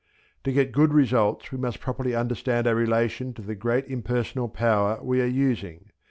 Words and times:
To 0.45 0.51
get 0.51 0.71
good 0.71 0.95
results 0.95 1.51
we 1.51 1.59
must 1.59 1.79
properly 1.79 2.15
understand 2.15 2.65
our 2.65 2.73
relation 2.73 3.35
to 3.35 3.43
the 3.43 3.53
great 3.53 3.85
impersonal 3.85 4.49
power 4.49 4.97
we 4.99 5.21
are 5.21 5.27
using. 5.27 5.91